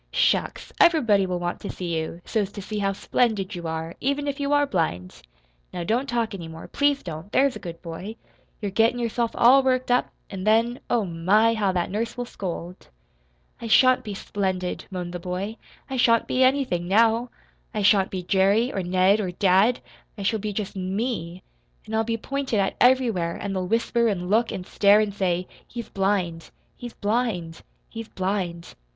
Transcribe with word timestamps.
"Shucks! 0.09 0.73
Everybody 0.79 1.27
will 1.27 1.37
want 1.37 1.59
to 1.59 1.69
see 1.69 1.95
you, 1.95 2.21
so's 2.25 2.51
to 2.53 2.61
see 2.63 2.79
how 2.79 2.91
splendid 2.93 3.53
you 3.53 3.67
are, 3.67 3.93
even 4.01 4.27
if 4.27 4.39
you 4.39 4.51
are 4.51 4.65
blind. 4.65 5.21
Now 5.71 5.83
don't 5.83 6.09
talk 6.09 6.33
any 6.33 6.47
more 6.47 6.67
please 6.67 7.03
don't; 7.03 7.31
there's 7.31 7.55
a 7.55 7.59
good 7.59 7.83
boy. 7.83 8.15
You're 8.59 8.71
gettin' 8.71 8.97
yourself 8.97 9.29
all 9.35 9.61
worked 9.61 9.91
up, 9.91 10.09
an' 10.31 10.43
then, 10.43 10.79
oh, 10.89 11.05
my, 11.05 11.53
how 11.53 11.71
that 11.73 11.91
nurse 11.91 12.17
will 12.17 12.25
scold!" 12.25 12.87
"I 13.61 13.67
shan't 13.67 14.03
be 14.03 14.15
splendid," 14.15 14.85
moaned 14.89 15.13
the 15.13 15.19
boy. 15.19 15.57
"I 15.87 15.97
shan't 15.97 16.25
be 16.25 16.43
anything, 16.43 16.87
now. 16.87 17.29
I 17.71 17.83
shan't 17.83 18.09
be 18.09 18.23
Jerry 18.23 18.73
or 18.73 18.81
Ned 18.81 19.19
or 19.19 19.29
dad. 19.29 19.81
I 20.17 20.23
shall 20.23 20.39
be 20.39 20.51
just 20.51 20.75
ME. 20.75 21.43
And 21.85 21.95
I'll 21.95 22.03
be 22.03 22.17
pointed 22.17 22.59
at 22.59 22.75
everywhere; 22.81 23.37
and 23.39 23.55
they'll 23.55 23.67
whisper 23.67 24.07
and 24.07 24.31
look 24.31 24.51
and 24.51 24.65
stare, 24.65 24.99
and 24.99 25.13
say, 25.13 25.47
'He's 25.67 25.89
blind 25.89 26.49
he's 26.75 26.93
blind 26.95 27.61
he's 27.87 28.07
blind.' 28.07 28.73